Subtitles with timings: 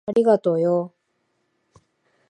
[0.07, 0.95] ありがとよ。